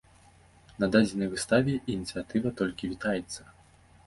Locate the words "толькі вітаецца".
2.63-3.41